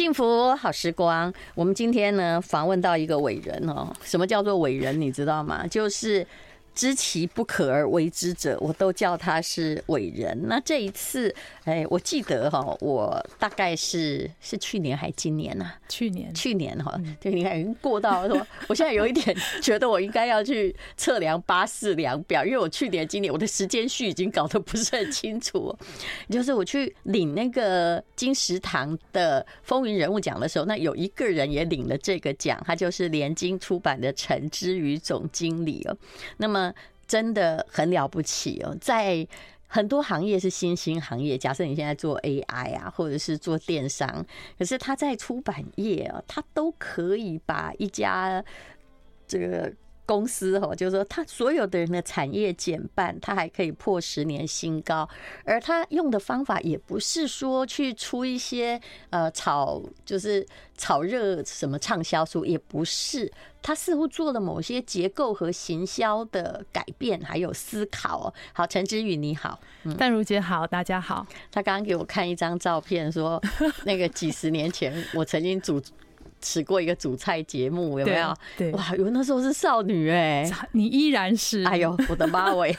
[0.00, 3.92] 幸福好时光，我们今天呢访问到一个伟人哦。
[4.02, 4.98] 什么叫做伟人？
[4.98, 5.66] 你知道吗？
[5.66, 6.26] 就是。
[6.74, 10.38] 知其不可而为之者，我都叫他是伟人。
[10.44, 15.72] 那这一次，哎，我记得哈，我大概是是去年还今年呢？
[15.88, 25.76] 去年，去年哈，就你看已经过到说，我现在有一点觉得我应该要去测量八四量表，因为我去年、今年我的时间序已经搞得不是很清楚。
[26.30, 35.96] 就是我去领那个金石堂的风云人物奖的时候，那有一个人也领了这个奖，他就是联经出版的陈之宇总经理哦。
[36.36, 36.59] 那么。
[37.06, 39.26] 真的很了不起哦，在
[39.66, 41.38] 很多行业是新兴行业。
[41.38, 44.24] 假设你现在做 AI 啊，或者是做电商，
[44.58, 48.44] 可是他在出版业啊，他都可以把一家
[49.26, 49.72] 这个。
[50.10, 55.08] 公司哈，就是说他所有的人的产业减半，他还可以破十年新高，
[55.44, 60.44] 而他用的方法也不是说去出一些呃炒，就是
[60.76, 63.30] 炒热什么畅销书，也不是，
[63.62, 68.34] 他似乎做了某些结构和行销的改变，还有思考。
[68.52, 69.60] 好，陈之宇你好，
[69.96, 71.24] 淡如姐好，大家好。
[71.52, 73.40] 他刚刚给我看一张照片，说
[73.84, 75.80] 那个几十年前我曾经组。
[76.40, 78.34] 吃过一个主菜节目，有没有？
[78.56, 82.76] 对，哇，有那时候是少女哎、欸，你依然是，哎呦，我的妈喂，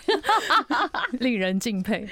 [1.19, 2.07] 令人敬佩。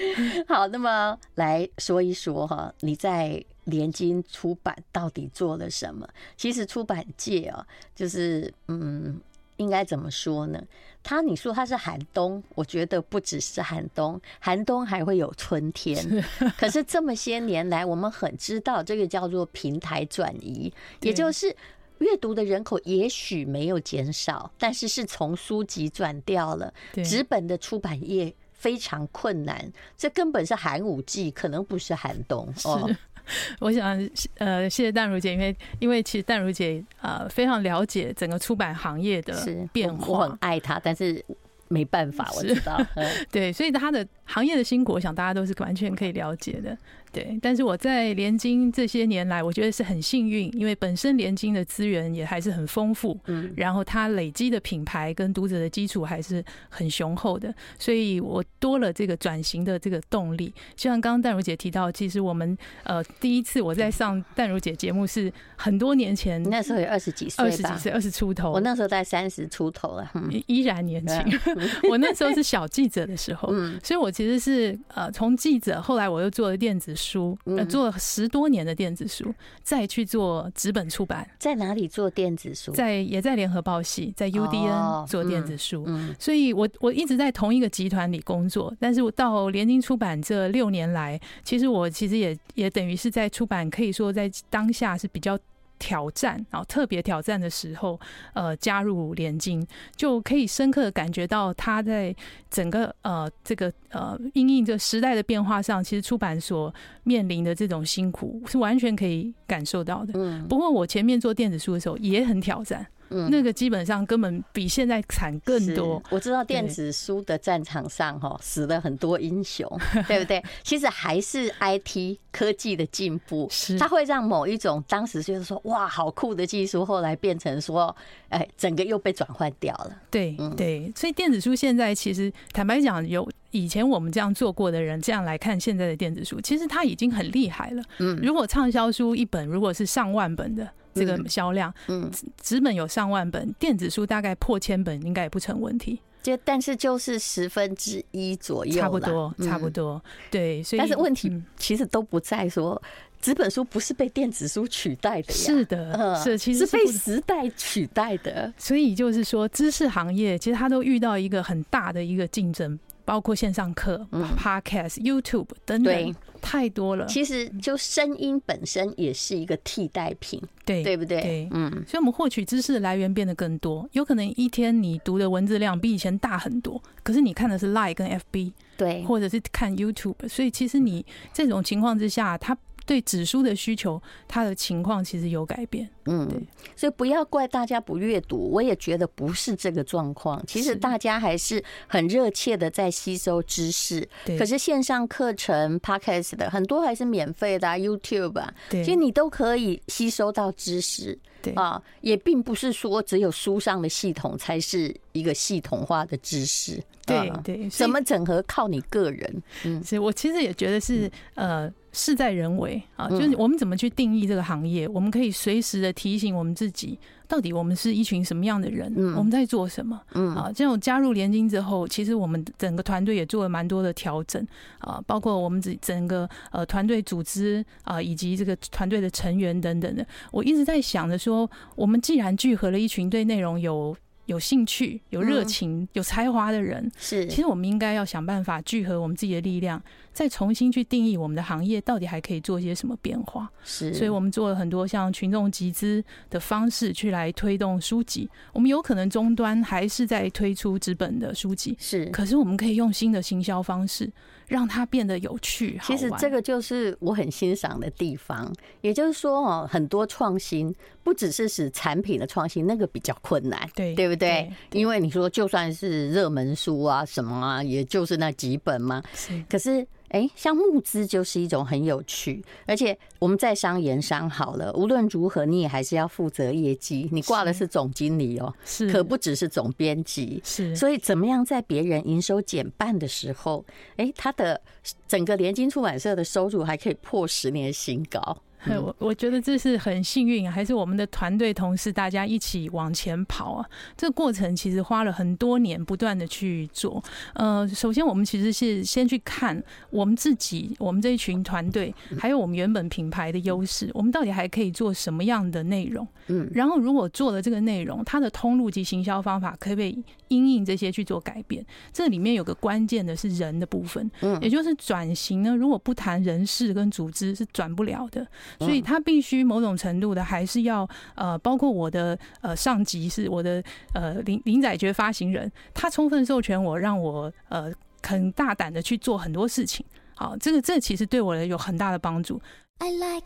[0.48, 6.08] 好，那么来说一说哈，你在联经出版到底做了什么？
[6.38, 9.20] 其实出版界啊，就是嗯。
[9.60, 10.62] 应该怎么说呢？
[11.02, 16.24] 他你说他是寒冬，我觉得不只是寒冬，寒冬还会有春天。
[16.58, 21.56] 可是这么些年来，我们很知道这个叫做平台转移，也就是
[22.00, 26.74] 阅读的人口也许没有减少，但是是从书籍转掉了。
[27.04, 32.90] 纸本的出版业非常困难，这根本是寒武纪，可能不是寒冬哦。
[33.60, 33.98] 我想，
[34.38, 39.34] 呃，谢谢淡如姐，因为因为其实淡如姐呃非常了解整个出版行业的
[39.72, 41.24] 变化，我很爱她，但是
[41.68, 42.80] 没办法，我知道，
[43.32, 46.78] 对，所以她的行业的辛苦，我想大家都是完全可以了解的。
[47.12, 60.54] 对，但是我在联经这些年来，我觉得是很幸运，因为本身联经的资源也还是很丰富，嗯，然后它累积的品牌跟读者的基础还是很雄厚的，所以我多了这个转型的这个动力。
[60.76, 70.12] 就像刚刚淡如姐提到，其实我们呃第一次我在上淡如姐节目是很多年前，那时候有二十几岁，二十几岁，二十出头，我那时候在三十出头了，
[70.46, 71.18] 依然年轻。
[71.90, 81.26] 我那时候是小记者的时候，嗯，所以我其实是呃从记者，后来我又做了电子书，呃，做了十多年的电子书，再去做纸本出版。
[81.40, 82.74] 在哪里做电子书？
[82.74, 85.86] 在也在联合报系，在 UDN 做电子书。
[85.88, 88.76] 嗯所以我我一直在同一个集团里工作。
[88.78, 95.40] 但是我到联经出版这六年来，其实我其实也也等于是在出版，可以说在当下是比较。
[95.80, 98.00] 挑战，然后特别挑战的时候，
[98.34, 102.16] 呃，加入联经，就可以深刻的感觉到他在
[102.52, 106.74] 整个呃这个呃因应这时代的变化上，其实出版所
[107.04, 110.12] 面临的这种辛苦是完全可以感受到的。
[110.16, 112.86] 嗯，不过我前面做电子书的时候也很挑战。
[113.10, 116.02] 嗯，那个基本上根本比现在惨更多。
[116.10, 119.68] 我知道电子书的战场上哈死了很多英雄，
[120.08, 120.44] 对不对？
[120.64, 127.96] 其实还是 IT 科技的进步，是它会让某一种当时就是说哇好酷的技术，后来变成说
[128.30, 129.92] 哎整个又被转换掉了。
[130.12, 137.84] 对对，所以电子书现在其实坦白讲，有以前我们这样做过的人这样来看现在的电子书，其实它已经很厉害了。
[137.98, 140.70] 嗯，如果畅销书一本如果是上万本的。
[140.94, 142.10] 这个销量，嗯，
[142.42, 146.00] 纸本有上万本，电子书大概破千本，应该也不成问题。
[146.22, 150.02] 就但是就是十分之一左右，差不多，差不多。
[150.30, 152.80] 对，所以但是问题其实都不在说
[153.22, 158.54] 纸本书不是被电子书取代的呀，是的，是其实是被时代取代的。
[158.58, 162.78] 所以就是说，知识行业其实它都遇到一个很大的一个竞争。
[163.10, 167.08] 包括线上课、Podcast、YouTube 等等，太多了。
[167.08, 171.20] 其实就声音本身也是一个替代品，对对不对？
[171.20, 171.72] 对，嗯。
[171.88, 173.90] 所以，我们获取知识的来源变得更多。
[173.94, 180.30] 有可能一天你读的文字量比以前大很多，可是你看的是 Line 跟 FB，对，或者是看 YouTube。
[180.30, 181.04] 所以，其实你
[181.34, 182.56] 这种情况之下，它。
[182.90, 185.88] 对纸书的需求，它的情况其实有改变。
[186.06, 186.42] 嗯，对，
[186.76, 190.44] 所以不要怪大家不阅读，我也觉得不是这个状况。
[190.48, 194.10] 其实大家还是很热切的在吸收知识。
[194.40, 201.16] 可是线上课程、Podcast 的很多还是免费的啊，YouTube 啊，其实你都可以吸收到知识。
[201.44, 206.84] 对啊，也并不是说只有书上的系统才是一个系统化的知识。
[207.06, 209.44] 对对，怎么整合靠你个人。
[209.64, 211.72] 嗯，所以我其实也觉得是呃。
[212.00, 216.98] 事在人为啊，就是我们怎么去定义这个行业，我们可以随时的提醒我们自己。
[217.28, 218.92] 到底我们是一群什么样的人？
[219.16, 220.02] 我们在做什么？
[220.14, 224.44] 嗯啊，这种加入联经之后，其实我们整个团队也做了蛮多的调整
[224.80, 230.04] 啊，包括我们整整个呃团队组织啊，以及这个团队的成员等等的。
[230.32, 233.96] 我一直在想着说，我们既然聚合了一群对内容有
[234.30, 239.82] 有兴趣、有热情、有才华的人，是，其实我们应该要想办法聚合我们自己的力量。
[240.12, 243.50] 再重新去定义我们的行业到底还可以做些什么变化？
[243.64, 248.30] 是，所以我们做了很多像群众集资的方式去来推动书籍。
[248.52, 254.12] 我们有可能终端还是在推出纸本的书籍，是，可是我们可以用新的行销方式
[254.50, 255.80] 让它变得有趣。
[255.84, 258.54] 其实这个就是我很欣赏的地方。
[258.82, 264.52] 也就是说哦，很多创新不只是使产品的创新，那个比较困难，对对不对？
[264.74, 269.02] 因为你说就算是热门书啊什么啊，也就是那几本嘛。
[269.14, 269.88] 是，可是。
[270.10, 283.66] 哎，像募资就是一种很有趣，而且我们在商言商好了，无论如何你也还是要负责业绩，你挂的是总经理哦，是，可不只是总编辑，是，所以怎么样在别人营收减半的时候，
[283.98, 284.60] 哎，他的
[285.08, 288.38] 整个联经出版社的收入还可以破十年新高。
[288.82, 293.66] 我我觉得这是很幸运，还是我们的团队同事大家一起往前跑啊！
[293.96, 297.02] 这个过程其实花了很多年，不断的去做。
[297.34, 306.08] 呃，首先我们其实是先去看我们自己，我们这一群团队，还有我们原本品牌的优势，我们到底还可以做什么样的内容？
[306.28, 311.66] 嗯，然后如果做了这个内容，它的通路及行销方法可不可以因应这些去做改变？
[311.94, 318.28] 这里面有个关键的是人的部分，嗯，也就是转型呢，如果不谈人事跟组织是转不了的。
[318.58, 323.64] 所以他必须某种程度的还是要呃，包括我的呃上级是我的
[323.94, 329.86] 呃林林仔爵发行人，他充分授权我，让我呃很大胆的去做很多事情。
[330.16, 332.42] 好，这个这其实对我有很大的帮助。
[332.80, 333.26] I like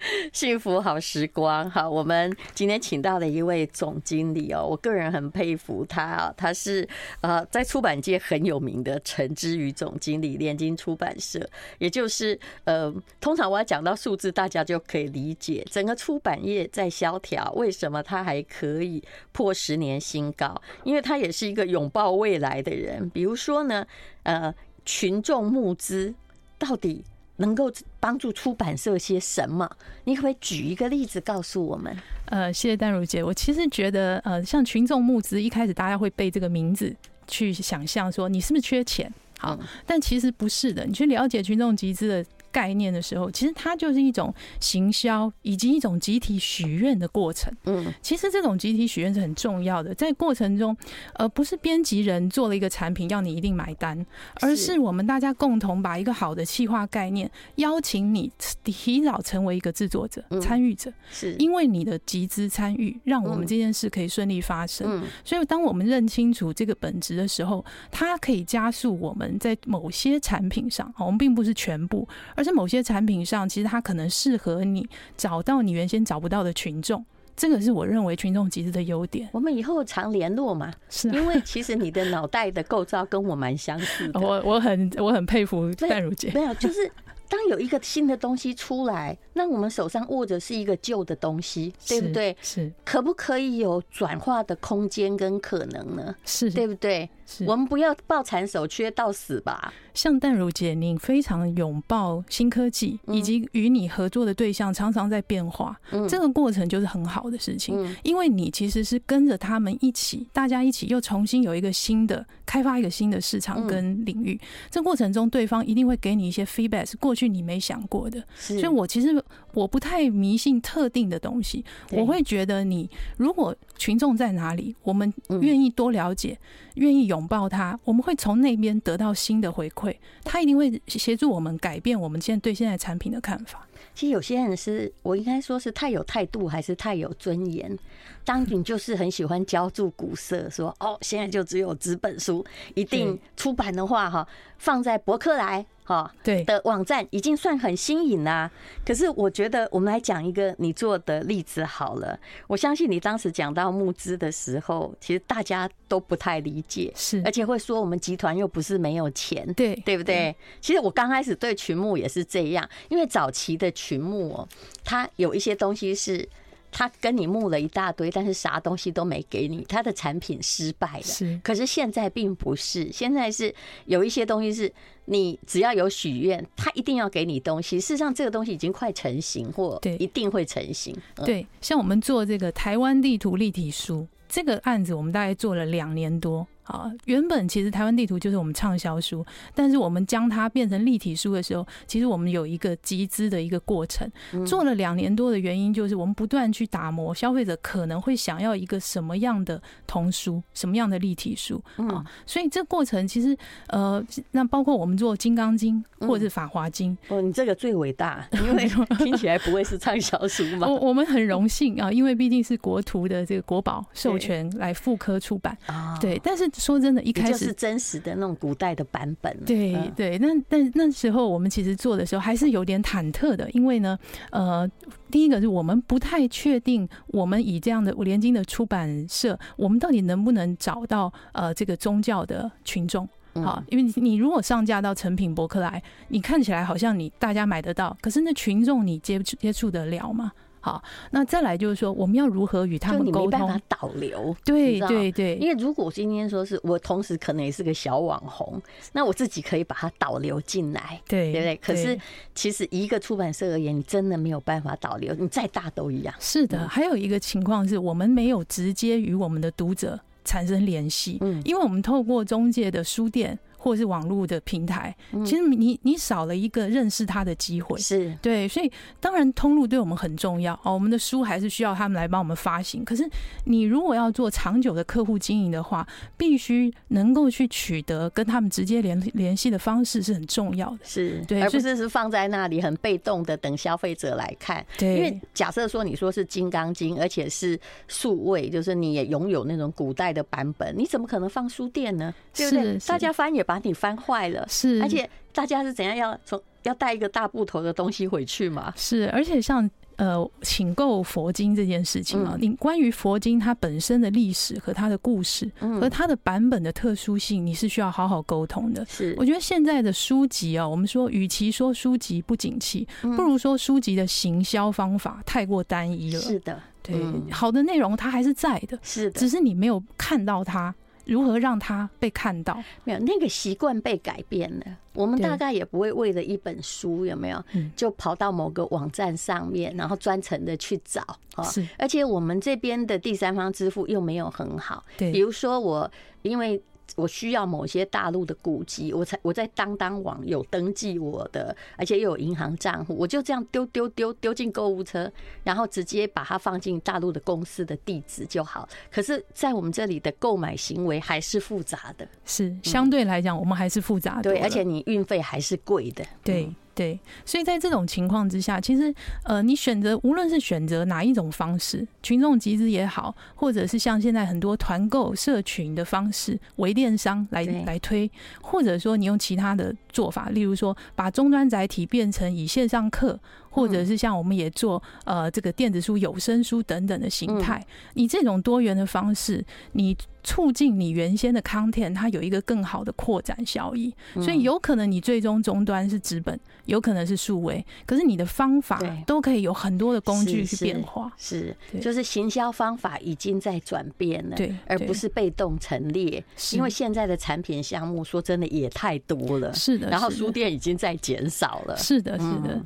[0.32, 6.88] 幸福好时光，好，我们今天请到的一位总经理哦，我个人很佩服他啊，他是
[7.20, 11.46] 呃在出版界很有名的陈之于总经理，联经出版社，
[11.78, 20.60] 也就是呃，通常我要讲到数字，大家就可以理解整个出版业在萧条，为什么他还可以破十年新高？
[20.84, 23.08] 因为他也是一个拥抱未来的人。
[23.10, 23.86] 比如说呢，
[24.22, 24.54] 呃，
[24.86, 26.14] 群众募资
[26.58, 27.04] 到底
[27.40, 29.68] 能够帮助出版社些什么？
[30.04, 31.94] 你可不可以举一个例子告诉我们？
[32.26, 33.22] 呃，谢谢丹如姐。
[33.24, 36.94] 我其实觉得，呃，像群众募资，一开始大家会背这个名字
[37.26, 39.12] 去想象说，你是不是缺钱？
[39.38, 40.84] 好，但其实不是的。
[40.86, 42.24] 你去了解群众集资的。
[42.52, 47.52] 概念的时候，其实它就是一种行销以及一种集体许愿的过程。
[47.64, 50.76] 嗯，其实这种集体许愿是很重要的，在过程中，
[51.14, 54.04] 呃，不是编辑人做了一个产品要你一定买单，
[54.40, 58.30] 而是我们大家共同把一个好的企划概念邀请你
[58.64, 60.92] 提早成为一个制作者、参与者。
[61.10, 64.86] 是因为你的集资参与，让我们这件事可以顺利发生。
[64.88, 72.06] 嗯，所以当我们认清楚这个本质的时候，它可以加速我们在某些产品上，我们并不是全部。
[72.40, 77.04] 而是某些产品上，其实它可能适合你找到你原先找不到的群众，
[77.36, 79.28] 这个是我认为群众集资的优点。
[79.30, 84.18] 我们以后常联络嘛， 是因为其实你的脑袋的构造跟我蛮相似的。
[84.26, 86.30] 我我很我很佩服淡如姐。
[86.32, 86.90] 没有，就是
[87.28, 92.34] 当有一个新的东西出来，那我们手上握着是一个旧的东西，对不对？
[92.40, 96.14] 是，可不可以有转化的空间跟可能呢？
[96.24, 97.10] 是，对不对？
[97.46, 99.72] 我们不要抱残守缺到死吧。
[99.92, 105.76] 像淡如姐，你非常拥抱新科技，以及与你合作的对象常常在变化。
[105.90, 114.40] 嗯，这个过程就是很好的事情，因为你其实是跟着他们一起，大家一起又重新有一个新的开发，一个新的市场跟领域。
[114.70, 118.22] 这过程中，对方一定会给你一些 feedback，是过去你没想过的。
[118.36, 119.22] 所以我其实
[119.54, 126.38] 我不太迷信特定的东西，我会觉得你如果群众在哪里，我们愿意多了解，
[126.76, 129.94] 愿意拥拥抱他，我们会从那边得到新的回馈。
[130.24, 133.66] 他一定会协助我们改变我们现在对现在产品的看法。
[133.94, 137.78] 其实有些人是我应该说是太有态度，还是太有尊严？
[138.24, 142.44] 当你就是很喜欢浇筑古色，说哦，现在就只有纸本书，
[142.74, 144.26] 一定出版的话哈，
[144.58, 145.64] 放在博客来。
[145.82, 148.48] 哈，对的网站已经算很新颖啦。
[148.86, 152.16] 可是我觉得，我们来讲一个你做的例子好了。
[152.46, 160.36] 我相信你当时讲到募资的时候，其实大家都不太理解，是而且会说我们集团又不是没有钱，对对不对？
[160.60, 164.48] 其实我刚开始对群募也是这样，因为早期的群募哦，
[164.84, 166.28] 它有一些东西是
[166.72, 171.02] 他跟你募了一大堆，但是啥东西都没给你，他的产品失败了。
[171.02, 173.52] 是，可是现在并不是，现在是
[173.86, 174.72] 有一些东西是
[175.06, 177.80] 你只要有许愿，他一定要给你东西。
[177.80, 180.96] 事实上，这个东西已经快成型，或对，一定会成型。
[181.24, 186.46] 对，像我们做这个台湾地图立体书这个案子，我们大概做了两年多。
[186.70, 194.08] 啊，原本其实台湾地图就是我们畅销书，但是我们将它变成立体书的时候，其实我们有一个集资的一个过程，
[194.46, 203.36] 做了两年多的原因就是我们不断去打磨消费者可能会想要一个什么样的童书，什么样的立体书啊，所以这过程其实
[203.66, 204.00] 呃，
[204.30, 210.68] 那包括我们做《金刚经》或者是《法华经》，哦，你这个最伟大， 因为听起来不会是畅销书嘛。
[210.68, 215.58] 我我们很荣幸啊，因为毕竟是国图的这个国宝授权来复刻出版，
[216.00, 216.48] 对，但是。
[216.60, 219.36] 说真的，一开始是真实的那种古代的版本。
[219.44, 223.98] 对对，那但那时候我们其实做的时候还是有点忐忑的，因为呢，
[224.30, 224.70] 呃，
[225.10, 233.08] 第一个是我们不太确定，我们以这样的联经的出版社，我们到底能不能找到呃这个宗教的群众？
[233.34, 240.32] 好，因为你如果上架到成品博客来，你看起来好像你大家买得到，可是那群众你接接触得了吗？
[240.60, 243.24] 好，那再来就是说，我们要如何与他们沟通？
[243.24, 245.36] 没办法导流，对对对。
[245.36, 248.60] 因为如果今天说是我同时可能也是个小网红，
[248.92, 251.56] 那我自己可以把它导流进来，对对不对？
[251.56, 251.98] 可是
[252.34, 256.14] 其实一个出版社而言，你真的没有办法导流，你再大都一样。
[256.20, 263.38] 是的，还有一个情况是我们没有直接与我们的读者产生联系，嗯，因为我们透过中介的书店。
[263.62, 270.72] 或者是网络的平台，其实你你少了一个认识他的机会，是对，所以当然通路对我们很重要哦。
[270.72, 272.82] 我们的书还是需要他们来帮我们发行。
[272.82, 273.06] 可是
[273.44, 275.86] 你如果要做长久的客户经营的话，
[276.16, 284.64] 必须能够去取得跟他们直接联联系的方式是很重要的，是对，而不是是放在那里很被动的等消费者来看。
[284.78, 292.14] 对，因为假设说你说是《金刚经》，而且是数位，就是你也拥有那种古代的版本，你怎么可能放书店呢？
[292.34, 292.78] 对不对？
[292.86, 293.44] 大家翻也。
[293.50, 298.72] 把你翻坏了，是，而且大家是怎样要从要带一个大部头的东西回去嘛？
[298.76, 308.86] 是，而且像呃，请购佛经这件事情啊，你关于佛经它本身的历史和它的故事和它的版本的特殊性，你是需要好好沟通的。
[308.86, 316.20] 是，我觉得现在的书籍啊，我们说，与其说书籍不景气，不如说书籍的行销方法太过单一了。
[316.20, 316.94] 是的，对，
[317.32, 320.72] 好的内容它还是在的，是的，只是你没有看到它。
[321.10, 322.62] 如何让他被看到？
[322.84, 324.64] 没有那个习惯被改变了，
[324.94, 331.02] 我们大概也不会为了一本书有没有，就跑到某个网站上面，然后专程的去找
[331.34, 331.44] 啊。
[331.44, 334.84] 是，而且我们这边的第三方支付又没有很好。
[334.96, 335.90] 对，比如说我
[336.22, 336.62] 因为。
[336.96, 345.10] 我需要某些大陆的古籍，我才我在当当网有登记我的，而且又有银行账户，我就这样丢丢丢丢进购物车，
[345.44, 348.68] 然后直接把它放进大陆的公司的地址就好。
[348.90, 354.22] 可是，在我们这里的购买行为还是复杂的，是相对来讲，我们还是复杂的。
[354.22, 356.04] 对，而且你运费还是贵的。
[356.22, 356.52] 对。
[356.74, 368.10] 对，所以在这种情况之下，其实呃，你选择无论是选择哪一种方式，群众集资也好，或者是像现在很多团购社群的方式，微电商来来推，
[368.40, 373.18] 或者说你用其他的做法，例如说把终端载体变成以线上课。
[373.52, 377.60] 或者是像我们也做呃这个电子书、有声书等等的形态，
[377.94, 396.22] 你这种多元的方式，你促进你原先的 content 它有一个更好的扩展效益，所以有可能你最终终端是纸本，有可能是数位，可是你的方法都可以有很多的工具去变化，是，就是行销方法已经在转变了，对，而不是被动陈列，
[396.52, 402.60] 因为现在的产品项目说真的也太多了，是的，然后书店已经在减少了，是的，是的。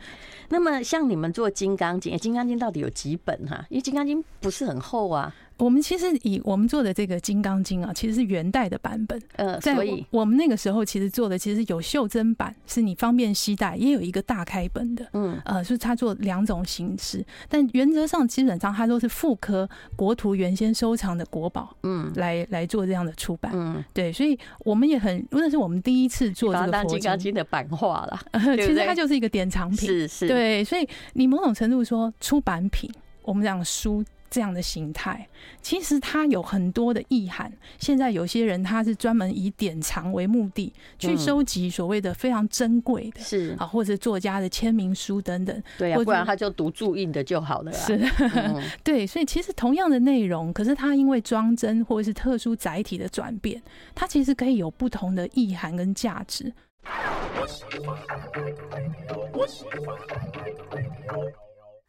[0.51, 3.65] 那么，像你们做《金刚经》，《金刚经》到底有几本哈？
[3.71, 5.35] 因为《金刚经》不是很厚啊。
[5.57, 9.21] 我们其实以我们做的这个《金刚经》啊，其实是元代的版本。
[9.37, 15.07] 呃，所以我们那个时候其实做的其实有袖珍版，是你方便携带，也有一个大开本的。
[15.13, 21.77] 嗯，呃，是它做两种形式，但原则上基本上它都是复刻国图原先收藏的国宝。
[21.85, 23.53] 嗯，来来做这样的出版。
[23.55, 28.21] 嗯，对，所以我们也很，那是我们第一次做这个《金刚经》的版画了。
[28.57, 29.89] 其实它就是一个典藏品。
[29.89, 30.27] 是是。
[30.27, 32.91] 对，所以你某种程度说出版品，
[33.23, 34.05] 我们讲书。
[34.35, 35.29] 这样的形态，
[35.63, 37.53] 其实它有很多的意涵。
[37.79, 45.63] 现在有些人他是专门以典藏为目的，去收集所谓的非常珍贵的，是啊，或者作家的签名书等等。
[45.79, 47.73] 对啊，不然他就读注印的就好了。
[47.73, 47.97] 是，
[48.83, 53.63] 对，所以其实同样的内容，可是它因为装帧或者是特殊载体的转变，
[53.95, 56.53] 它其实可以有不同的意涵跟价值。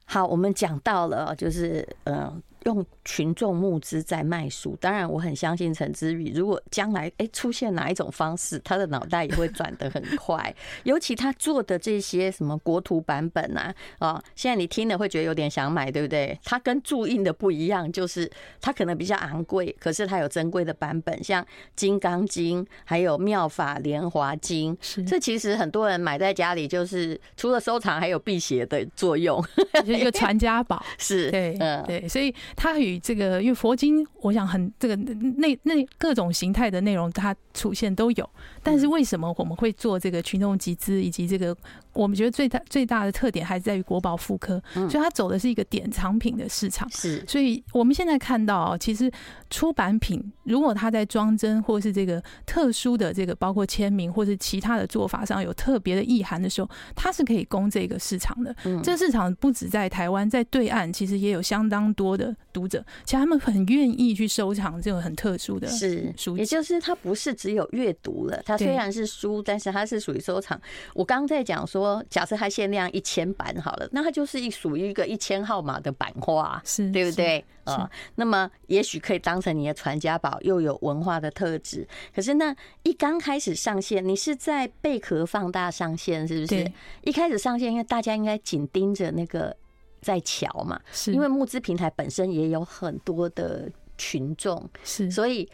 [0.06, 2.42] 好，我们讲到了，就是嗯。
[2.66, 10.54] 用群众募资在卖书，当然我很相信陈之宇，如果将来哎出现哪一种方式，他的脑袋也会转得很 快。
[10.84, 16.38] 尤其他做的这些什么国图版本啊，啊，现在你听了会觉得有点想买，对不对？
[16.44, 18.30] 它跟注印的不一样，就是
[18.60, 21.44] 它可能比较昂贵，可是它有珍贵的版本，像
[21.76, 24.76] 《金刚经》还有《妙法莲华经》，
[25.08, 29.40] 这其实很多人买在家里，就是除了收藏，还有辟邪的作用，
[29.74, 30.84] 就是一个传家宝。
[30.98, 32.34] 是，对，嗯，对，所以。
[32.56, 38.30] 它与这个，因为佛经，我想很这个那那各种形态的内容，它出现都有。
[38.64, 41.56] 但是为什么我们会做这个群众集资，以及这个
[41.96, 46.90] 我们觉得最大最大的特点还是在于国宝复刻，所以它走的是一个典藏品的市场。
[46.92, 49.12] 是，所以我们现在看到，其实
[49.50, 58.54] 出版品如果它在装帧或是这个特殊的这个包括签名或是其他的做法上有特别的意涵的时候，它是可以供这个市场的。
[58.84, 62.36] 这个市场不止在台湾，在对岸其实也有相当多的。
[62.56, 70.58] 读者其实他们很愿意去收藏这种很特殊的是书，也就是它不是只有阅读了，它虽然是书，但是它是属于收藏。
[70.94, 77.44] 我刚刚在讲说，假设它限量一千版好了，那它就是一属于一个一千号码的版画，是对不对？
[77.66, 81.88] 啊，那么也许可以当成你的传家宝，又有文化的特质。
[82.14, 86.72] 可是呢，一刚开始上线，你是在贝壳放大上线，是不是？
[87.02, 89.56] 一开始上线，因为大家应该紧盯着那个。
[90.02, 95.50] 在瞧嘛，是因为募资平台本身也有很多的群众，是，所以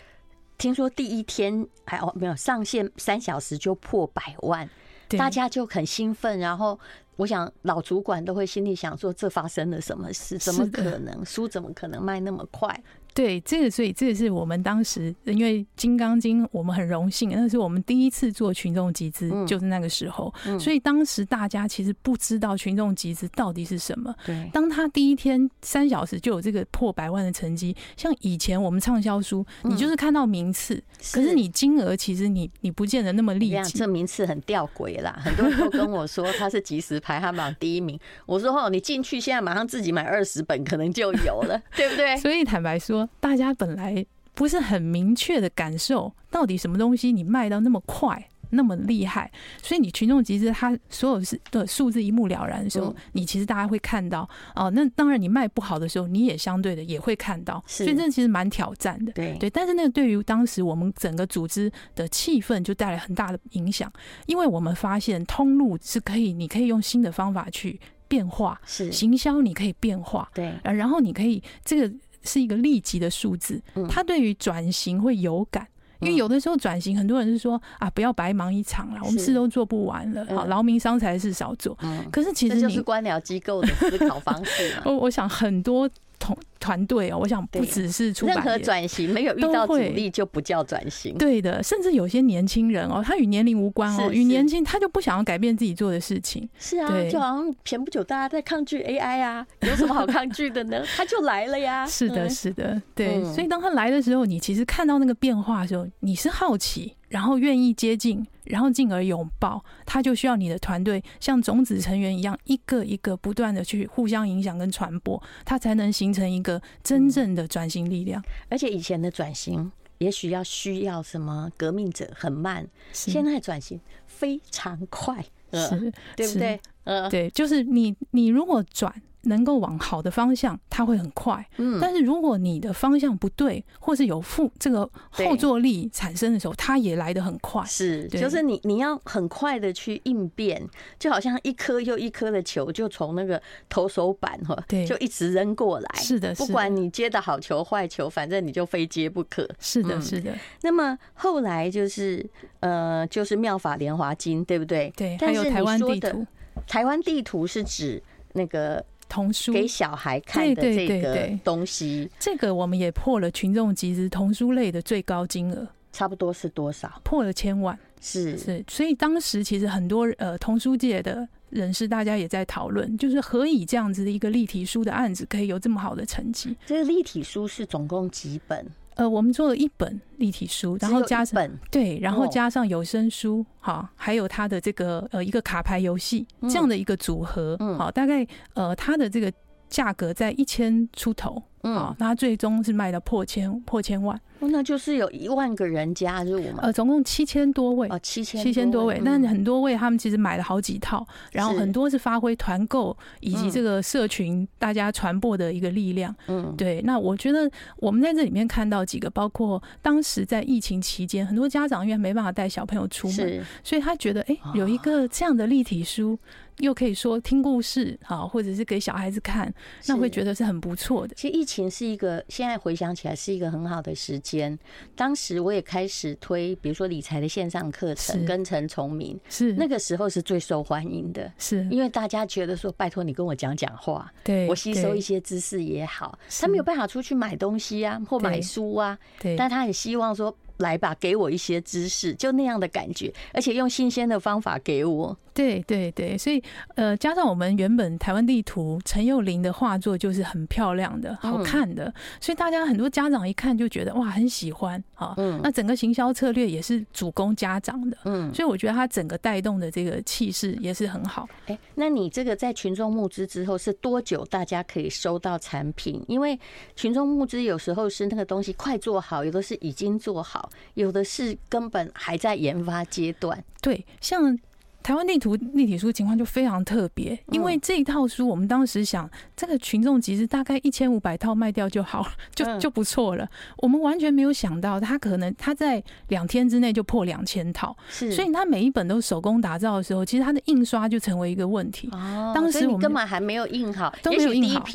[0.58, 4.70] 听说第一天还哦没有上线三小时就破百万，
[5.18, 6.80] 大家就很兴奋，然后
[7.15, 10.38] 我想老主管都会心里想说，这发生了什么事？
[10.38, 12.84] 怎么可能书怎么可能卖那么快？
[13.22, 20.34] 对，这个所以这个是我们当时因为《金刚经》，我们很荣幸，那是我们第一次做群众集资，就是那个时候。
[20.60, 24.12] 所以当时大家其实不知道群众集资到底是什么。
[24.25, 33.78] 对，当他第一天三小时就有这个破百万的成绩，像以前我们畅销书，你就是看到名次，可是你金额其实你你不见得那么立即。
[33.78, 38.00] 这名次很吊诡啦，很多人都跟我说他是即时排行榜第一名。
[38.25, 42.18] 我说哦，你进去现在马上自己买二十本，可能就有了，对不对？
[42.18, 43.07] 所以坦白说。
[43.20, 54.72] 大家本来不是很明确的感受，到底什么东西你卖到那么快，那么厉害，所以你群众集资，它所有是的数字一目了然的时候，你其实大家会看到哦。
[54.72, 59.12] 那当然，你卖不好的时候，你也相对的也会看到，所以这其实蛮挑战的。
[59.12, 63.92] 对对，但是那个对于当时我们整个组织的气氛就带来很大的影响，
[64.26, 71.94] 因为我们发现通路是可以，你可以用新的方法去变化，是行销你可以变化，对，然后你可以这个。
[72.24, 75.68] 是一个立即的数字，他对于转型会有感，
[76.00, 81.77] 因为有的时候转型，很多人是说啊，不要白忙一场了，我们事都做不完了，好，劳民伤财事少做。
[82.12, 84.75] 可是其实就是官僚机构的思考方式。
[84.86, 85.90] 我我想很多。
[86.22, 91.18] 同团队哦，我想不只是出版，任何转型没有遇到阻力就不叫转型。
[91.18, 96.48] 对的，甚至有些年轻人哦，他与年龄无关哦，与年轻他就不想要改变自己做的事情。
[96.60, 100.84] 是啊，就好像前不久大家在抗拒 AI 啊， 有什么好抗拒的呢？
[100.96, 101.86] 他就来了呀。
[101.88, 103.24] 是的，是的，对。
[103.34, 106.96] 所以当他来的时候，你其实看到那个变化的时候，你是好奇。
[107.12, 118.24] 然后愿意接近，然后进而拥抱，他就需要你的团队像种子成员一样，一个一个不断的去互相影响跟传播，它才能形成一个真正的转型力量。
[118.50, 125.22] 而且以前的转型，也许要需要什么革命者很慢，现在转型非常快，
[125.52, 126.60] 是，对不对？
[126.86, 128.92] 呃，对，就是你，你如果转。
[129.24, 131.48] 能够往好的方向，它会很快。
[131.57, 137.64] 嗯，但是如果你的方向不对，或是有负这个后坐力产生的时候，它也来得很快。
[137.66, 145.90] 是，就是你你要很快的去应变，就好像一颗又一颗的球就从那个投手板哈，对，就一直扔过来。
[145.96, 149.48] 是的，不管你接的好球坏球，反正你就非接不可。
[149.60, 150.34] 是的，是的。
[150.62, 152.27] 那么后来就是
[152.62, 154.92] 呃，就是妙法莲华经，对不对？
[154.96, 155.18] 对。
[155.18, 156.25] 还有台湾地图，
[156.66, 158.01] 台湾地图是指
[158.34, 158.84] 那个。
[159.12, 167.02] 童书给小孩看的这个东西，这个我们也破了群众集资童书类的最高金额，差不多是多少？
[167.04, 168.64] 破了千万，是是。
[168.70, 176.56] 所以当时其实很多呃童书界的人士，大家也在讨论，就是何以这样子的一个立体书的案子可以有这么好的成绩？
[176.66, 178.66] 这个立体书是总共几本？
[178.96, 189.32] 呃，我们做了一本立体书，然后加上对，然后加上有声书，好，还有它的这个呃一个卡牌游戏这样的一个组合，好，大概呃它的这个
[189.70, 196.60] 价格在一千出头，好，那最终是卖到破千破千万，那就是有一万个人加入嘛？
[196.64, 199.00] 呃，总共七千多位哦，七千七千多位。
[199.04, 206.16] 那很多位他们其实买了好几套，然后很多是发挥团购以及这个社群大家传播的一个力量。
[206.28, 206.82] 嗯，对。
[206.82, 216.18] 那我觉得我们在这里面看到几个，包括当时在疫情期间，很多家长因为没办法带小朋友出门，所以他觉得哎，有一个这样的立体书。
[216.57, 219.53] 又可以说听故事啊，或者是给小孩子看，
[219.87, 221.16] 那会觉得是很不错的。
[221.16, 224.57] 其实疫情是一个，现在回想起来是一个很好的时间。
[224.96, 236.18] 当时我也开始推，比如说理财的线上课程，跟陈崇明是那个时候是最受欢迎的，是因为大家觉得说，拜托你跟我讲讲话，对我吸收一些知识也好。
[236.40, 240.35] 他没有办法出去买东西啊，或买书啊，对，但他很希望说。
[240.57, 245.18] 来吧，给我一些知识，就那样的感觉，而且用新鲜的方法给我。
[245.33, 246.41] 对对对，所以
[246.75, 255.13] 呃，加上我们原本台湾地图陈又凌的画作就是很漂亮的、好看的，所以大家很多家长一看就觉得哇，很喜欢啊。
[255.17, 261.27] 嗯，那整个行销策略也是主攻家长的，嗯，所以我觉得它整个带动的这个气势也是很好。
[261.48, 266.03] 哎，那你这个在群众募资之后是多久大家可以收到产品？
[266.07, 266.39] 因为
[266.75, 270.50] 群众募资有时候是那个东西快做好，有的是已经做好。
[270.74, 274.37] 有的是根本还在研发阶段，对，像
[274.83, 283.27] 台湾地图立体书情况就非常特别，因为这一套书我们当时想，这个群众集资大概一千五百套卖掉就好了， 就就不错了。
[283.57, 291.89] 我们完全没有想到，它可能它在两天之内就破两千套，是，所以它每一本都手工打造的时候，其实它的印刷就成为一个问题。
[291.91, 294.65] 哦，当时我们根本还没有印好，都没有印好，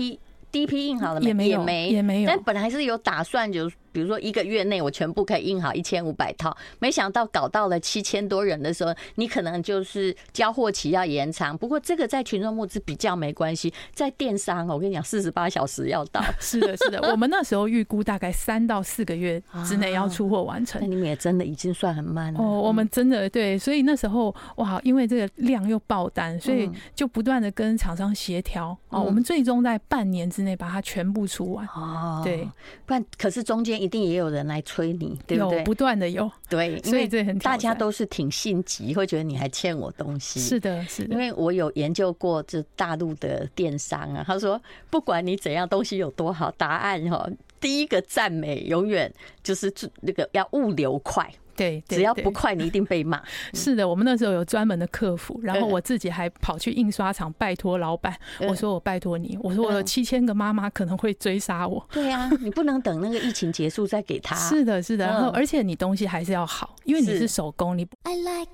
[0.52, 1.26] 第一批印好了没？
[1.26, 3.70] 也没有，也没有，但本来是有打算就。
[3.96, 11.56] 比如说一个月内我全部可以印好一千五百套，没想到搞到了七千多人的时候，你可能就是交货期要延长。
[11.56, 16.22] 不过这个在群众募资比较没关系，在电商我跟你讲，四十八小时要到。
[16.38, 20.78] 是的，是的， 我们那时候预估大概三到四个月之内要出货完成。
[20.82, 22.38] 那你们也真的已经算很慢了。
[22.38, 31.66] 哦，我们真的对，所以那时候哇，因为这个量又爆单，所以就不断的跟厂商协调哦，我们最终在半年之内把它全部出完。
[31.68, 32.46] 哦，对，
[32.85, 35.62] 不然可是中间一定也有人来催你，对不对？
[35.64, 40.40] 不断的有，对， 所以这很大家都是挺心急，会觉得你还欠我东西。
[40.40, 41.12] 是的，是的。
[41.14, 47.29] 因为我有研究过这大陆的电商啊，他说不管你怎样，东西有多好，答案哈，
[47.61, 51.31] 第一个赞美永远就是那个要物流快。
[51.56, 53.20] 对，只要不快，你一定被骂。
[53.54, 58.14] 是的，我们那时候有专门的客服，然后我自己还跑去印刷厂拜托老板，
[58.48, 61.84] 我说我拜托你，我说我有七千个妈妈可能会追杀我。
[61.90, 64.36] 对呀，你不能等那个疫情结束再给他。
[64.36, 67.86] 是的，是的，然后而且你东西还是要好，因为你是手工，你。
[68.02, 68.52] I like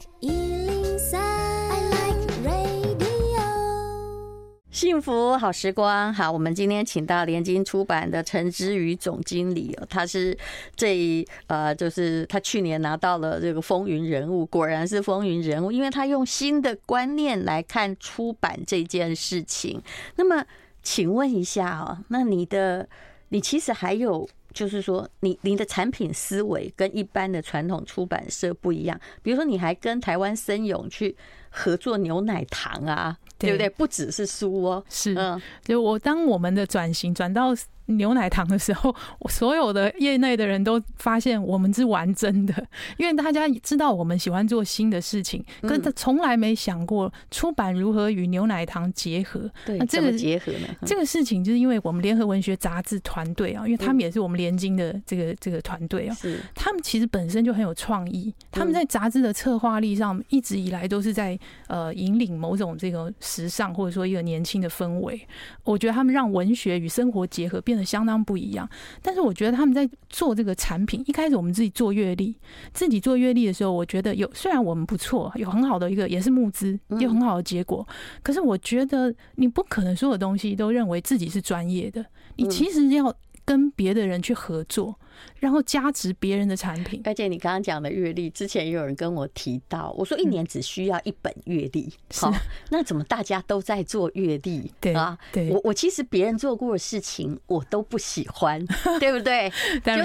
[4.82, 10.36] 幸福好时光，好，我们今天请到联经出版的陈之瑜总经理，他是
[10.74, 19.80] 这呃，就是他去年拿到了这个风云人物，果然是风云人物，因为他用新的观念来看出版这件事情。
[20.16, 20.44] 那么，
[20.82, 22.88] 请问一下啊，那你的
[23.28, 31.16] 你其实还有就是说，你你的产品思维跟一般的传统出版社不一样，比如说你还跟台湾森永去
[31.50, 33.16] 合作牛奶糖啊。
[33.48, 33.68] 对不对？
[33.70, 37.54] 不只是书哦，是，嗯，就我当我们的转型转到。
[37.96, 42.54] 牛奶糖的时候，我所有的业内的人都发现我们是玩真的，
[42.96, 49.50] 因为大家知道我们喜欢做新的事情，可是他从来没想过出版如何与牛奶糖结合。
[49.66, 50.68] 对，那这个结合呢？
[50.84, 65.20] 这个事情就是因为我们联合文学杂志团队啊，因为他们也是我们联经的这个这个团队啊，是他们其实本身就很有创意，他们在杂志的策划力上一直以来都是在呃引领某种这个时尚或者说一个年轻的氛围。
[65.64, 67.81] 我觉得他们让文学与生活结合变得。
[67.84, 68.68] 相当不一样，
[69.00, 72.36] 但是我觉得他们在做这个产品，一开始我们自己做阅历，
[72.72, 77.86] 自己做阅历的时候，我觉得有虽然我们不错，有很好的一个也是募资，有很好的结果，
[78.22, 82.04] 可是我觉得你不可能所有东西都认为自己是专业的，
[82.36, 83.14] 你其实要
[83.44, 84.98] 跟别的人去合作。
[85.38, 92.32] 然后加持别人的产品，而且你刚刚讲的阅历，之前也有人跟我提到，我说一年只需要一本阅历，好，
[92.70, 94.70] 那怎么大家都在做阅历？
[94.80, 98.64] 对啊，对，我我其实别人做过的事情我都不喜欢，
[99.00, 99.50] 对不对？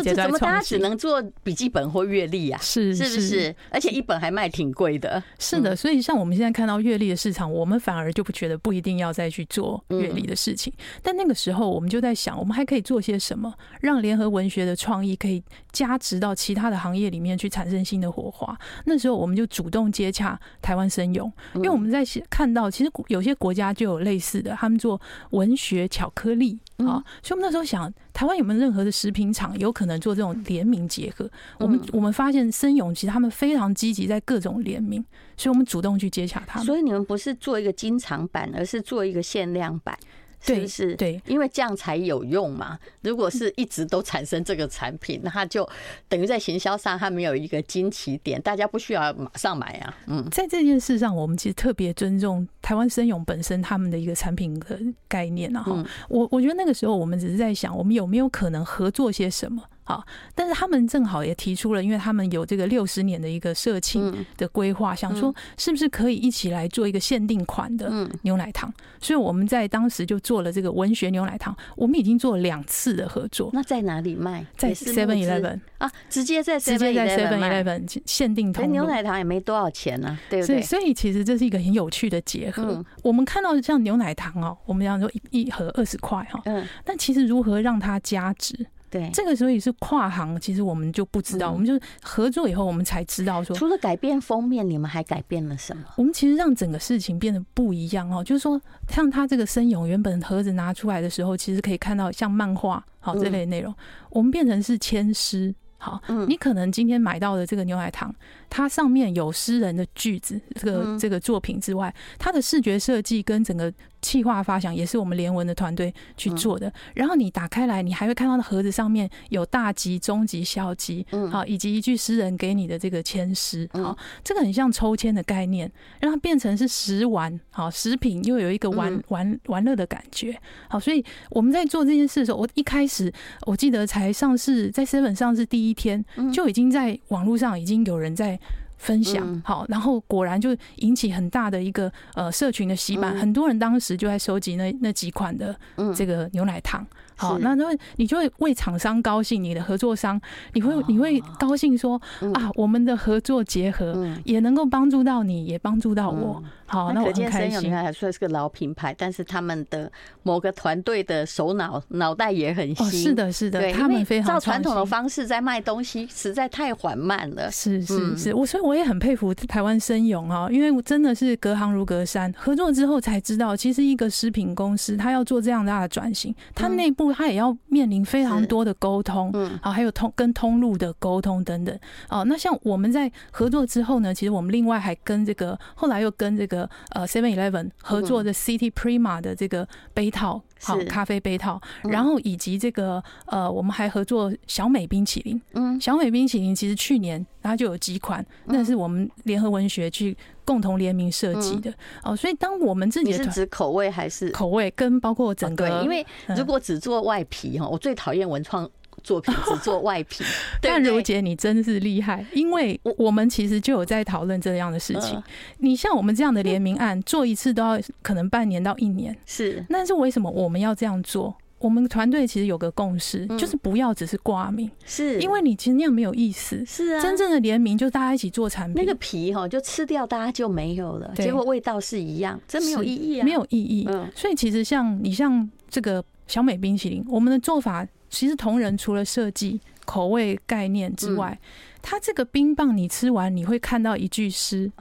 [0.04, 2.60] 就怎么大家只能做笔记本或阅历啊？
[2.62, 3.56] 是是不是？
[3.70, 5.22] 而且一本还卖挺贵的。
[5.40, 10.72] 是的，所以像我们现在看到阅历的市场，我们反而就不觉得不一定要再去做阅历的事情。
[11.02, 18.58] 但那个时候我们就在想，我们还可以做些什么，让联合文学的创创意可以加持到其他的行业里面去产生新的火花。
[18.86, 31.30] 那时候我们就主动接洽台湾生勇，因为我们在看到其实有些国家就有类似的，他们做文学巧克力啊，所以我们那时候想，台湾有没有任何的食品厂有可能做这种联名结合？
[31.60, 35.04] 我们我们发现声咏其实他们非常积极在各种联名，
[35.38, 36.66] 所以我们主动去接洽他们。
[36.66, 39.96] 所以你们不是做一个经常版，而是做一个限量版。
[40.40, 40.96] 是不是？
[40.96, 42.78] 对，因为这样才有用嘛。
[43.02, 45.68] 如果是一直都产生这个产品，那它就
[46.08, 49.94] 等于在行销上它没有一个惊奇点，大家不需要马上买啊。
[50.08, 55.64] 嗯，在这件事上，我们其实特别尊重台湾生勇本身他们的一个产品的概念啊。
[55.64, 59.64] 哈，我我觉得那个时候我们只是在想，我们有没有可能合作些什么。
[59.88, 67.90] 好，但是他们正好也提出了，因为他们有这个六十年的一个社庆的规划，想说是不是可以一起来做一个限定款的
[68.24, 68.70] 牛奶糖，
[69.00, 71.56] 所以我们在当时就做了这个文学牛奶糖。
[71.78, 73.50] 我们已经做了两次的合作。
[73.54, 74.46] 那在哪里卖？
[74.58, 78.70] 在 Seven Eleven 啊，直接在直接在 Seven Eleven 限定通。
[78.70, 80.62] 牛奶糖也没多少钱呢，对不对？
[80.62, 82.84] 所以其实这是一个很有趣的结合。
[83.04, 88.68] 我们看到像牛奶糖哦，我们讲说一一盒二十块哈，嗯，但其实如何让它加值？
[89.00, 95.84] 对，这个所以是跨行，其实我们就不知道，我们就合作以后，我们才知道说，除了改变封面，你们还改变了什么？
[95.98, 103.74] 我们其实让整个事情变得不一样哦，就是说，像他这个声咏原本盒子拿出来的时候，其实可以看到像漫画好这类内容，
[104.10, 105.54] 我们变成是签诗。
[105.80, 108.12] 好，你可能今天买到的这个牛奶糖，
[108.50, 116.72] 它上面有诗人的句子，这个这个作品之外，它的视觉设计跟整个企划发想也是我们联文的团队去做的。
[116.96, 133.12] 然后你打开来，你还会看到的盒子上面有大吉、中吉、小吉，好，以及一句诗人给你的这个签诗，好，这个很像抽签的概念，让它变成是食玩，好，食品又有一个玩玩玩乐的感觉，好，所以我们在做这件事的时候，我一开始
[133.46, 138.40] 我记得才上市，在 Seven 上市第一天就已经在网络上已经有人在
[138.78, 145.56] 分享，好，然后果然就引起很大的一个呃社群的洗版，很多人当时就在收集那那几款的
[145.96, 146.86] 这个牛奶糖。
[147.18, 150.20] 好，那那你就会为厂商高兴，你的合作商，
[150.54, 152.00] 你会你会高兴说
[152.34, 156.42] 啊，我们的合作结合也能够帮助到你，也帮助到我。
[156.70, 157.74] 好，那我很开心。
[157.74, 163.02] 还算是个老品牌，但是他们的某个团队的首脑脑袋也很新。
[163.02, 167.50] 是的，是的，他们非常照传统的方式在卖东西，实在太缓慢了。
[167.50, 177.07] 是是是，我所以我也很佩服台湾声咏啊，因为真的是隔行如隔山，合作之后才知道，其实一个食品公司，他要做这样大的转型，他内部。
[177.14, 181.80] 他也要面临非常多的沟通，嗯，好，还有通跟通路的沟通等等。
[182.10, 200.18] 哦，那像我们在合作之后呢，其实我们另外还跟这个后来又跟这个呃 Seven Eleven 合作的 City Prima 的这个杯套，好，咖啡杯套，然后以及这个呃我们还合作小美冰淇淋，嗯，小美冰淇淋其实去年它就有几款，那是我们联合文学去。
[200.48, 201.70] 共同联名设计的。
[202.02, 204.30] 哦，所以当我们自己是指口味还是？
[204.30, 208.66] 口味跟包括整个，因为如果只做外皮哈，我最讨厌文创
[209.08, 210.26] 作品只做外皮。
[210.62, 215.24] 但如姐你真是厉害，因为我们其实就有在讨论这样的事情。
[215.60, 219.66] 你像我们这样的联名案，做一次都要可能半年到一年，是。
[219.70, 221.34] 但是为什么我们要这样做？
[221.60, 226.64] 我们团队其实有个共识，就是不要只是挂名，是因为你其实那样没有意思。
[226.68, 233.90] 是啊，真正的联名就大家一起做产品，那个皮哈就吃掉，大家就没有了，结果味道是一样，真没有意义啊，没有意义。
[234.14, 241.40] 所以其实像你像这个小美冰淇淋，我们的做法其实同仁除了设计口味概念之外，
[241.82, 244.72] 它这个冰棒你吃完你会看到一句诗，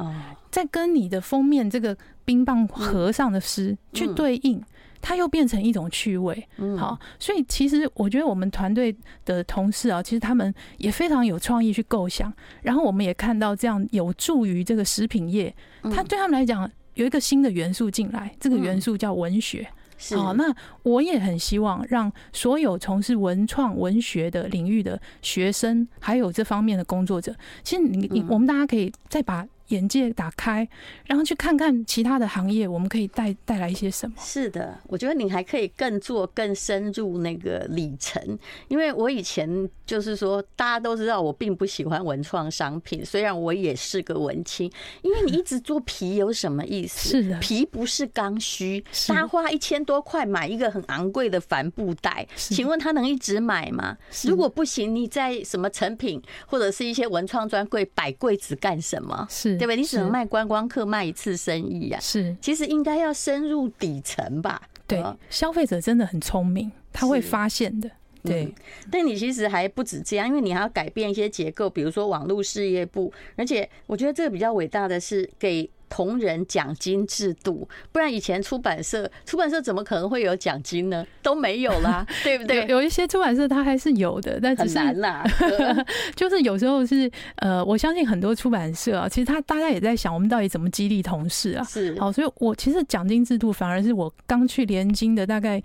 [0.50, 4.62] 在跟你的封面这个冰棒盒上的诗去对应。
[5.02, 15.54] 它又变成一种趣味，好，所以其实我觉得我们团队的同事啊，其实他们也非常有创意去构想，然后我们也看到这样有助于这个食品业，
[15.94, 19.68] 它对他们来讲有一个新的元素进来，这个元素叫文学，
[20.14, 29.46] 好，那我也很希望让所有从事文创文学的领域的学生，还有这方面的工作者，其实你你我们大家可以再把。
[29.68, 30.68] 眼界打开，
[31.06, 34.14] 然后去看看其他的行业，我们可以带带来一些什么？
[34.18, 38.38] 是的，我觉得你还可以更做更深入那个里程。
[38.68, 44.70] 因为我以前就是说，大家都知道我并不喜欢文创商品，虽然我也是个文青。
[45.02, 47.10] 因为你一直做皮有什么意思？
[47.10, 53.96] 是的，皮不是刚需，大家花一千多块买一个很昂贵的帆布袋，请问他能一直买吗？
[54.24, 59.26] 如果不行，你在什么成品或者是一些文创专柜摆柜子干什么？
[59.30, 59.55] 是。
[59.58, 59.74] 对吧？
[59.74, 61.98] 你只能卖观光客卖一次生意呀。
[62.00, 64.60] 是，其实应该要深入底层吧。
[64.86, 67.90] 对，消费者真的很聪明，他会发现的。
[68.22, 68.54] 对、嗯。
[68.90, 75.68] 但你其实还不止这样，因为你还要改变一些结构，比如说网络事业部，而且我觉得这个比较伟大的是给。
[75.88, 81.06] 同仁奖金制度，不然以前出版社出版社怎么可能会有奖金呢？
[81.22, 82.62] 都没有啦， 对不对？
[82.62, 85.24] 有，有一些出版社它还是有的，但只是很难啦。
[86.14, 91.64] 就是有时候是呃，我相信很多出版社啊，其实他大家也在想，我们到底怎么激励同事啊？
[91.64, 95.62] 是好，所以我其实奖金制度反而是我刚去联经的大概。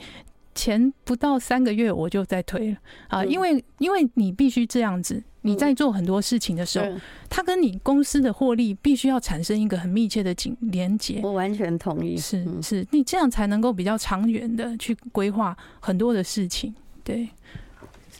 [0.61, 2.77] 前不到三个月我就在推了。
[3.07, 6.85] 啊，因为因为你必须这样子，你在做很多事情的时候，
[7.27, 11.19] 它跟你公司的获利必须要产生一个很密切的紧连接。
[11.23, 17.27] 我完全同意，是是，你这样才能够比较长远的去规划很多的事情，对。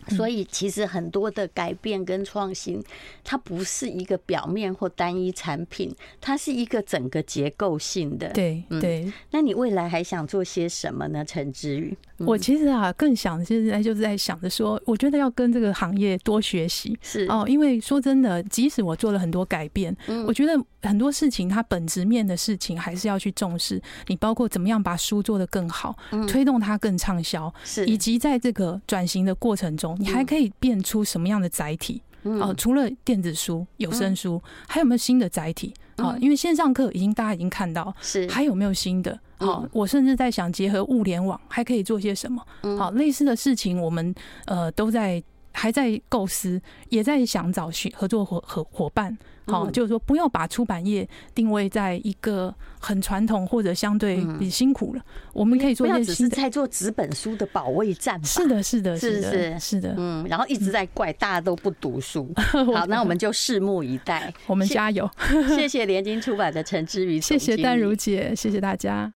[0.09, 2.83] 所以，其实很多的改变跟创新，
[3.23, 8.29] 它不是一个表面或单一产品，它是一个整个结构性的。
[8.29, 9.11] 对对。
[9.31, 11.23] 那你未来还想做些什么呢？
[11.23, 16.97] 陈志宇，我其实啊，更想现在就是在想着说，我觉得要跟这个行业多学习。
[17.01, 19.95] 是哦，因为说真的，即使我做了很多改变，
[20.27, 23.81] 我觉得很多事情它本质面的事情还是要去重视。
[24.07, 25.95] 你包括怎么样把书做得更好，
[26.27, 29.95] 推动它更畅销，是以及在这个转型的过程中。
[29.99, 32.01] 你还可以变出什么样的载体？
[32.23, 35.73] 哦，除了电子书、有声书，还有没有新的载体？
[35.97, 39.19] 好，因为线上课已经大家已经看到，是还有没有新的？
[39.37, 42.45] 好，我甚至在想结合物联网，还可以做些什么？
[42.77, 44.13] 好，类似的事情我们
[44.45, 49.17] 呃都在还在构思，也在想找寻合作伙合伙伴。
[49.51, 55.01] 好，就是说不要把出版业定位在一个很传统或者相对比辛苦了。
[55.33, 58.21] 我们可以做一些，只是在做纸本书的保卫战。
[58.23, 59.95] 是的，是的，是是是的。
[59.97, 62.29] 嗯，然后一直在怪大家都不读书。
[62.75, 64.33] 好，那我们就拭目以待。
[64.47, 65.09] 我们加油。
[65.55, 69.09] 谢谢联经出版的陈之瑜，谢谢淡如姐，谢谢大家。